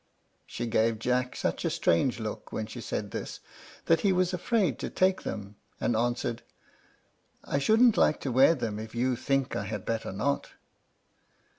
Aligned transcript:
She 0.47 0.65
gave 0.65 0.97
Jack 0.97 1.35
such 1.35 1.63
a 1.63 1.69
strange 1.69 2.19
look 2.19 2.51
when 2.51 2.65
she 2.65 2.81
said 2.81 3.11
this, 3.11 3.39
that 3.85 3.99
he 3.99 4.11
was 4.11 4.33
afraid 4.33 4.79
to 4.79 4.89
take 4.89 5.21
them, 5.21 5.57
and 5.79 5.95
answered, 5.95 6.41
"I 7.43 7.59
shouldn't 7.59 7.97
like 7.97 8.19
to 8.21 8.31
wear 8.31 8.55
them 8.55 8.79
if 8.79 8.95
you 8.95 9.15
think 9.15 9.55
I 9.55 9.65
had 9.65 9.85
better 9.85 10.11
not." 10.11 10.53